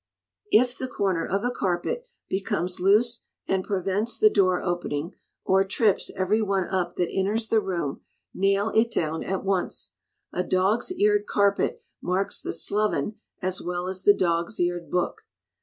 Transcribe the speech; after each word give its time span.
If 0.51 0.75
the 0.75 0.87
corner 0.87 1.27
of 1.27 1.43
a 1.43 1.51
carpet 1.51 2.09
becomes 2.27 2.79
loose 2.79 3.21
and 3.47 3.63
prevents 3.63 4.17
the 4.17 4.31
door 4.31 4.59
opening, 4.59 5.13
or 5.45 5.63
trips 5.63 6.09
every 6.15 6.41
one 6.41 6.67
up 6.67 6.95
that 6.95 7.11
enters 7.11 7.49
the 7.49 7.61
room, 7.61 8.01
nail 8.33 8.69
it 8.69 8.89
down 8.89 9.23
at 9.23 9.43
once. 9.43 9.93
A 10.33 10.41
dog's 10.43 10.91
eared 10.91 11.27
carpet 11.27 11.83
marks 12.01 12.41
the 12.41 12.51
sloven 12.51 13.17
as 13.43 13.61
well 13.61 13.87
as 13.87 14.01
the 14.03 14.15
dog's 14.15 14.59
eared 14.59 14.89
book. 14.89 15.21